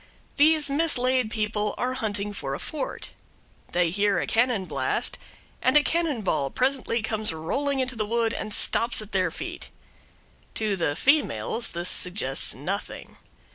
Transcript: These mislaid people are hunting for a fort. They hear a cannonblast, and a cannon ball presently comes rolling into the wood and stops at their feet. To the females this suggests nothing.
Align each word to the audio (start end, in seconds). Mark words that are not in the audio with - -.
These 0.37 0.67
mislaid 0.67 1.29
people 1.29 1.75
are 1.77 1.93
hunting 1.93 2.33
for 2.33 2.55
a 2.55 2.59
fort. 2.59 3.11
They 3.71 3.91
hear 3.91 4.17
a 4.19 4.25
cannonblast, 4.25 5.15
and 5.61 5.77
a 5.77 5.83
cannon 5.83 6.21
ball 6.23 6.49
presently 6.49 7.03
comes 7.03 7.31
rolling 7.31 7.79
into 7.79 7.95
the 7.95 8.07
wood 8.07 8.33
and 8.33 8.51
stops 8.51 9.03
at 9.03 9.11
their 9.11 9.29
feet. 9.29 9.69
To 10.55 10.75
the 10.75 10.95
females 10.95 11.73
this 11.73 11.89
suggests 11.89 12.55
nothing. 12.55 13.17